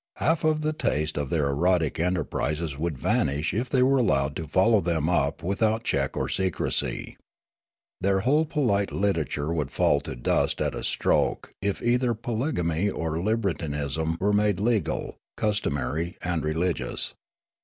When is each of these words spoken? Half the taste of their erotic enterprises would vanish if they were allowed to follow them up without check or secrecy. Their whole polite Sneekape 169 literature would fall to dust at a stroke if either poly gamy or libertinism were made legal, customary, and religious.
Half 0.15 0.41
the 0.61 0.73
taste 0.73 1.15
of 1.15 1.29
their 1.29 1.47
erotic 1.49 1.99
enterprises 1.99 2.75
would 2.75 2.97
vanish 2.97 3.53
if 3.53 3.69
they 3.69 3.83
were 3.83 3.97
allowed 3.99 4.35
to 4.37 4.47
follow 4.47 4.81
them 4.81 5.07
up 5.07 5.43
without 5.43 5.83
check 5.83 6.17
or 6.17 6.27
secrecy. 6.27 7.17
Their 8.01 8.21
whole 8.21 8.45
polite 8.45 8.89
Sneekape 8.89 8.93
169 8.93 9.01
literature 9.09 9.53
would 9.53 9.71
fall 9.71 10.01
to 10.01 10.15
dust 10.15 10.59
at 10.59 10.73
a 10.73 10.81
stroke 10.81 11.51
if 11.61 11.83
either 11.83 12.15
poly 12.15 12.51
gamy 12.51 12.89
or 12.89 13.21
libertinism 13.21 14.17
were 14.19 14.33
made 14.33 14.59
legal, 14.59 15.17
customary, 15.37 16.17
and 16.23 16.43
religious. 16.43 17.13